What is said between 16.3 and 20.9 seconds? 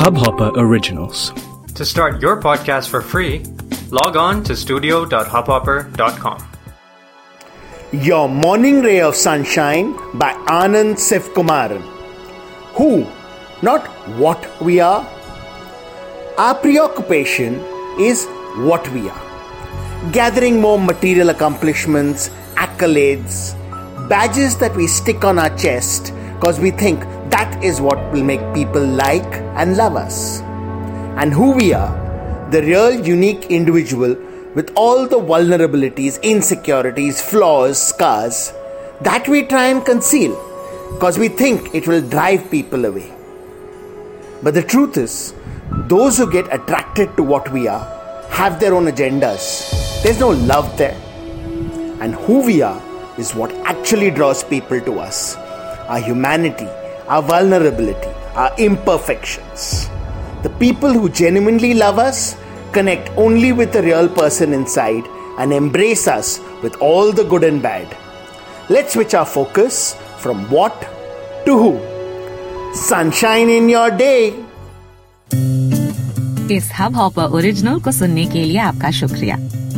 Our preoccupation is what we are. Gathering more